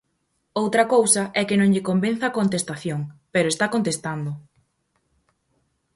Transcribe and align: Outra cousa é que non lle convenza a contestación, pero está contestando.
Outra 0.61 0.83
cousa 0.93 1.23
é 1.39 1.41
que 1.47 1.59
non 1.59 1.71
lle 1.73 1.87
convenza 1.89 2.25
a 2.27 2.35
contestación, 2.39 2.99
pero 3.33 3.47
está 3.53 3.65
contestando. 3.75 4.31